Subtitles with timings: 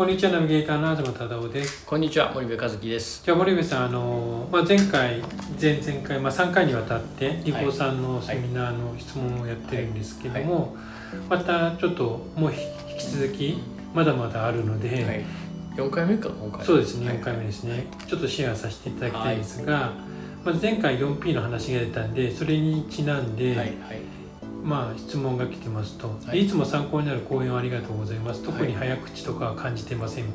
[0.00, 1.84] こんにちはナビゲーターの東忠夫です。
[1.84, 3.22] こんにちは森部和樹です。
[3.22, 5.20] じゃあ森部さんあの、まあ、前回
[5.60, 10.74] 前々回、まあ、3回にわたってリコさんのセミナーの質問をやってるんですけども、
[11.28, 13.58] またちょっともう引き続き
[13.92, 15.24] まだまだあるので、はい、
[15.76, 16.64] 4回目か今回。
[16.64, 19.92] そうですね4回目ですね、ちょっとシェアさせていただきたいんですが、
[20.46, 24.19] まあ、前回 4P の話が出たんでそれにちなんで、はいはい
[24.62, 26.44] まあ、質問が来てますと、はい。
[26.44, 28.42] い、つも参考になる講演をありがとうございます。
[28.42, 30.34] 特に早口とかは感じてません、はい。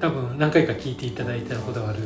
[0.00, 1.98] 多分何回か聞いていただいたことがある。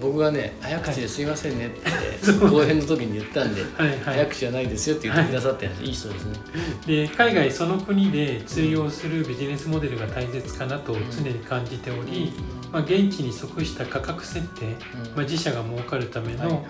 [0.00, 3.98] 僕がね早口ですいませんねって 講演の時に言ったんではいはい。
[4.04, 6.38] 早口じゃないですよって言ってくださっていい人ですね。
[6.86, 12.32] で海外その国で通用するビジネスモデルが大切かなと常に感じており、
[12.72, 14.66] まあ、現地に即した価格設定、
[15.14, 16.64] まあ、自社が儲かるための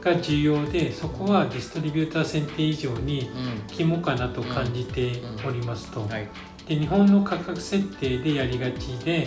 [0.00, 3.30] が重要でそこはディストリビューター選定以上に
[3.78, 5.12] 肝かなと感じて
[5.46, 6.00] おりますと。
[6.00, 6.28] うんはい。
[6.66, 9.26] で日本の価格設定でやりがちで、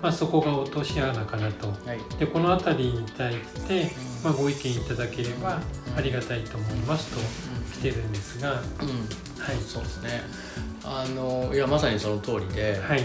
[0.00, 1.68] まあ、そこが落とし穴かなと。
[1.68, 2.18] はい。
[2.18, 3.90] でこの辺りに対して、
[4.24, 5.60] まあ、ご意見いただければ
[5.96, 7.20] ありがたいと思いますと
[7.80, 10.22] 来てるんですが、はい、うんそうですね。
[10.84, 13.02] あのいやまさにその通りで、はい、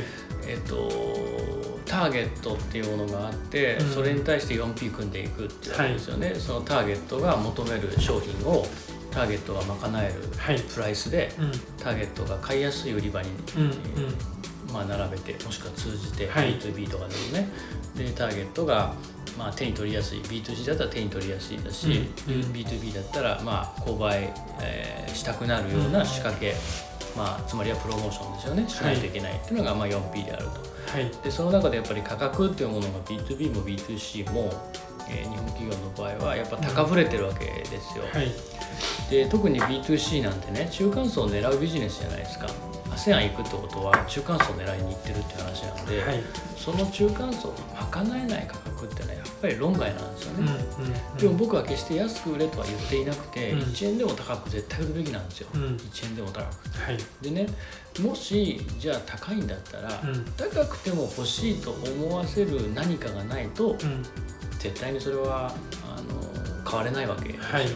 [0.48, 0.90] えっと
[1.86, 3.90] ターゲットっていうものがあって、うん。
[3.90, 8.66] それに対して 4P 組んでいくっていうわけですよね、そのターゲットが求める商品を
[9.14, 13.72] ターゲットが賄えるはい、プライスでうん、ターゲットが買いやすい売り場に、うんうん。
[14.74, 16.58] まあ、並べてもしくは通じて、はい。
[16.58, 17.50] B2B とかでもね。
[17.96, 18.96] でターゲットが、
[19.38, 22.34] まあ、手に取りやすい B2C だったら手に取りやすいだし、うん。
[22.34, 22.42] うん。
[22.52, 26.56] B2B だったら、まあ、購買、えーしたくなるような仕掛け、
[27.16, 28.68] まあ、つまりはプロモーションですよね。
[28.68, 30.74] しないといけないっていうのが、まあ、4P であると。
[30.92, 34.52] はい、でその中でやっぱり価格っていうものが B2B も B2C も、
[35.10, 38.04] えー日本企業の場合はやっぱ高ぶれてるわけですよ。
[38.12, 38.32] はい、
[39.10, 42.48] で特に B2C なんてね中間層を狙うビジネスじゃないですか。
[42.94, 46.24] ASEAN 行くってことは中間層を狙いに行ってるって話なので、はい、
[46.56, 53.60] その中間層を賄えない価格ってねやっぱり論外なんですようん、うね、ん、でも僕は決して安く売れとは言っていなくて、うん。
[53.60, 56.44] 1円でも高く絶対売るべきなんですよ、うん、1円でも高く
[56.84, 57.48] はい、でね
[58.02, 63.78] もしじゃあ高いんだったら、うん、高くても欲しいと思わせる何かがないとうん、
[64.64, 65.54] 絶対にそれは
[65.86, 67.50] あの買われないわけですよね。
[67.52, 67.70] はい。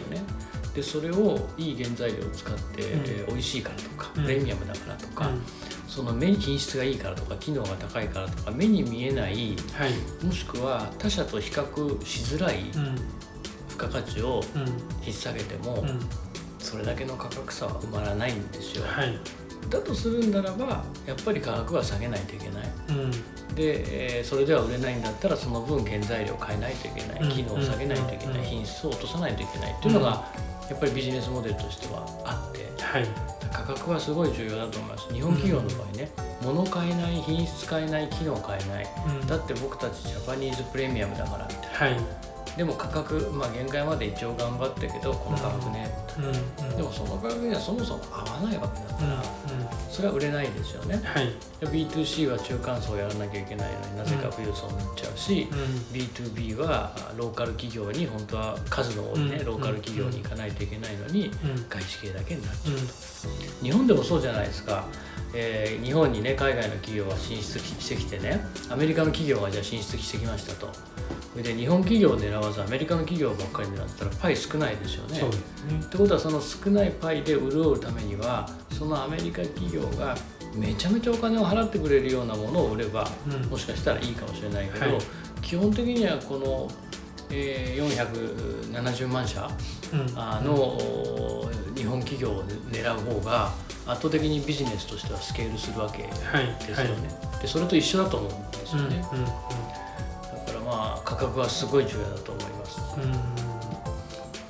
[0.74, 3.00] でそれをいい原材料を使って、うん。
[3.00, 4.22] えー美味しいからとか、うん。
[4.24, 5.42] プレミアムだからとか、うん。
[5.86, 12.96] その目に品質がいいからとか機能が高いからとか目に見えないはい、もしくは他社と比較しづらいうん、
[13.68, 14.62] 付加価値をうん、
[15.04, 15.98] 引っ提げても、うん、
[16.58, 18.84] それだけの価格差は埋まらないんですよ。
[18.86, 19.18] はい、
[19.70, 22.70] だとするんならばやっぱり価格は下げないといけない。
[22.90, 23.07] うん、
[23.58, 30.24] で、えーそれでは売れないんだったらその分原材料を変えないといけない、うん機能を下げないといけない、うん品質を落とさないといけないっていうのが、
[30.70, 33.06] やっぱりビジネスモデルとしてはあってはい、
[33.52, 35.12] 価格はすごい重要だと思います。
[35.12, 36.08] 日本企業の場合ね、
[36.42, 38.86] 物買えない品質買えない機能買えない。
[39.20, 41.54] うん、だって僕たちジャパニーズプレミアムだからって。
[41.66, 41.96] はい、
[42.56, 49.10] でも価格まあ限界まで一応頑張ったけどこの価格ね、うん、うん、でもその価格にはそもそも合わないわけだかうん、
[49.64, 49.67] ら、
[49.98, 51.00] それは売れないですよね。
[51.02, 51.26] はい、
[51.58, 55.58] で B2C は中間層をやらなきゃいけないのになぜか富裕層になっちゃうし、うん。
[55.92, 59.44] B2B はローカル企業に本当は数の多いね、うん。
[59.44, 64.84] ローカル企業に行かないといけないのに、うん、外資系だけになっちゃう、うん、日本でもそうじゃないですか、
[65.34, 70.70] えー日本にね海外の企業が進出してきてねアメリカの企業がじゃあ進出してきましたと
[71.42, 75.20] で日本企業を狙わずアメリカの企業ばっかり狙ったらパイ少ないですよね。
[75.20, 75.28] ね。
[75.80, 80.16] ってことはその少ないパイで潤うためにはそのアメリカ企業が
[80.54, 83.50] めちゃめちゃお金を払ってくれるようなものを売ればうん。
[83.50, 85.02] もしかしたらいいかもしれないけど、はい。
[85.42, 86.70] 基本的にはこの、
[87.30, 87.88] えー
[88.72, 89.48] 470万社
[89.92, 90.78] うん、あの、
[91.74, 93.50] 日本企業を狙う方が
[93.86, 97.08] 圧倒的にビジネスとしてはスケールするわけではい、すよね。
[97.40, 99.04] でそれと一緒だと思うんですうん、うん、よね。
[101.08, 102.80] 価格はすごい重要だと思います。
[102.98, 103.12] うん、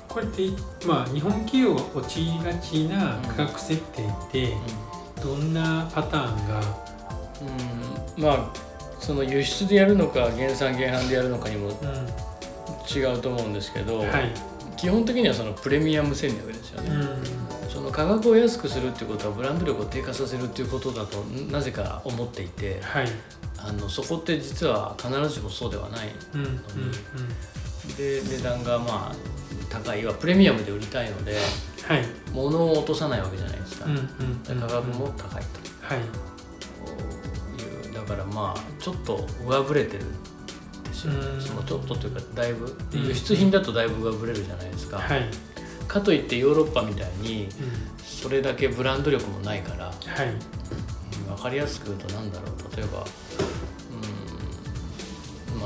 [0.09, 0.43] これって、
[0.85, 4.57] まあ、日本企業が陥りがちな価格設定って、
[5.23, 6.59] どんなパターンが、
[8.17, 8.53] うん、まあ
[8.99, 11.75] その輸出でやるのか原産原販でやるのかにもうん、
[12.93, 14.33] 違うと思うんですけど、はい、
[14.75, 16.89] 基本的にはそのプレミアム戦略ですよね。
[16.89, 21.21] うん、その価格を安くするっていうことはブランド力を低下させるっていうことだと
[21.51, 23.07] なぜか思っていてはい、
[23.63, 26.55] あのそこって実は必ずしもそうではないうん、うん、
[27.95, 29.15] で値段がまあ
[29.69, 31.37] 高いはプレミアムで売りたいので、
[31.85, 32.05] はい。
[32.33, 36.01] 物を落とさないわけじゃないですか、うんうん価格も高いとはいい
[37.91, 37.93] う。
[37.93, 41.13] だからまあちょっと上振れてるんですよ。
[41.13, 41.41] うん。
[41.41, 45.29] そのちょっとというかだいぶうん輸出品だとだいぶ上振れるじゃないですか、はい。
[45.87, 47.51] かといってヨーロッパみたいにうん。
[48.03, 49.95] それだけブランド力もないからはい。
[51.27, 52.75] 分かりやすく言うと何だろう。
[52.75, 53.05] 例えば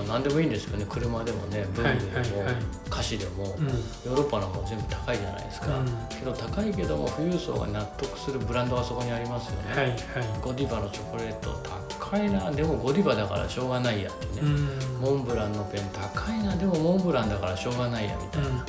[0.07, 2.43] あ何でもいいんですけどね車でもね文具でも、
[2.89, 3.67] 菓子でも、うん。
[3.67, 5.85] ヨーロッパの方が全部高いじゃないですか、うん。
[6.09, 9.97] けど高いけども富裕層が納得するブランドがそこにありますよね、はいはい。
[10.41, 11.53] ゴディバのチョコレート
[11.99, 14.09] 高いなでもゴディバだからしょうがないや。
[14.09, 15.01] ってね、うん。
[15.01, 18.65] モンブランのペン高いなでもモンブランだからしょうがないやみたいな、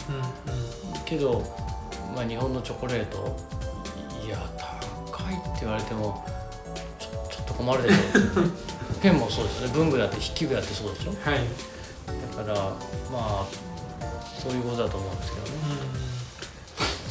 [1.05, 1.43] けど、
[2.15, 3.37] まあ、日本のチョコレート
[4.25, 4.39] いや
[5.13, 6.25] 高いって言われても
[6.99, 7.97] ちょちょっと困るでしょ
[9.05, 9.75] ペンもそうですよね。
[9.75, 11.11] 文具だって筆記具だってそうでしょ。
[11.11, 11.41] はい。
[12.39, 12.55] だから
[13.13, 13.47] まあ
[14.41, 15.53] そういうことだと思うんですけどね。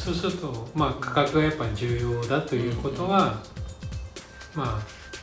[0.08, 0.14] うん。
[0.14, 3.38] そうすると、まあ、価格がやっぱり重要だということは、
[4.56, 4.82] まあ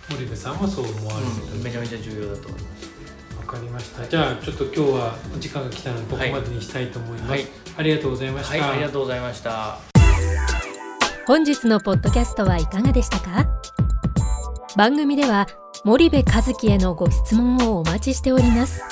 [0.09, 1.61] 森部さんもそう思われるとうん。
[1.61, 3.37] めちゃめちゃ重要だと思います。
[3.37, 4.07] わかりました。
[4.07, 7.47] じゃあちょっと今日はお時間が来たのでここまでにしたいと思います、はい。
[7.79, 9.77] ありがとうございました、はいありがとうございました。
[11.27, 13.45] 本日のポッドキャストはいかがでしたか？
[14.77, 15.47] 番組では
[15.83, 18.83] 森部和樹へのご質問をお待ちしております。